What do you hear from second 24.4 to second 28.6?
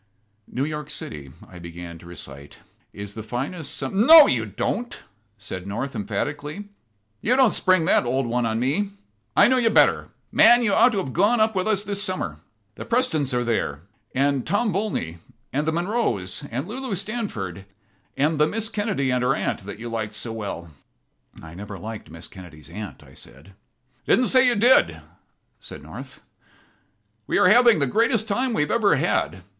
you did," said North. "We are having the greatest time